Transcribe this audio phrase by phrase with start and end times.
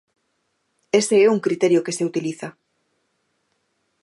[1.01, 2.49] Ese é un criterio que se utiliza.